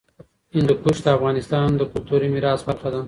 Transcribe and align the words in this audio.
هندوکش 0.55 0.97
د 1.05 1.07
افغانستان 1.17 1.67
د 1.75 1.81
کلتوري 1.91 2.27
میراث 2.33 2.61
برخه 2.69 2.89
ده. 2.93 2.99